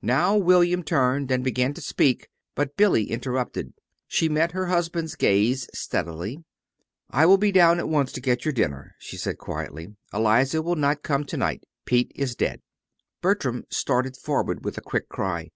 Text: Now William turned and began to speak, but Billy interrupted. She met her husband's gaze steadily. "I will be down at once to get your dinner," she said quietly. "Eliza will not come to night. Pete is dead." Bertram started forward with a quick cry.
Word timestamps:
Now 0.00 0.34
William 0.34 0.82
turned 0.82 1.30
and 1.30 1.44
began 1.44 1.74
to 1.74 1.82
speak, 1.82 2.28
but 2.54 2.74
Billy 2.74 3.10
interrupted. 3.10 3.74
She 4.08 4.30
met 4.30 4.52
her 4.52 4.64
husband's 4.68 5.14
gaze 5.14 5.68
steadily. 5.74 6.42
"I 7.10 7.26
will 7.26 7.36
be 7.36 7.52
down 7.52 7.78
at 7.78 7.86
once 7.90 8.10
to 8.12 8.22
get 8.22 8.46
your 8.46 8.52
dinner," 8.52 8.94
she 8.98 9.18
said 9.18 9.36
quietly. 9.36 9.94
"Eliza 10.10 10.62
will 10.62 10.76
not 10.76 11.02
come 11.02 11.24
to 11.24 11.36
night. 11.36 11.64
Pete 11.84 12.12
is 12.14 12.34
dead." 12.34 12.62
Bertram 13.20 13.64
started 13.68 14.16
forward 14.16 14.64
with 14.64 14.78
a 14.78 14.80
quick 14.80 15.10
cry. 15.10 15.50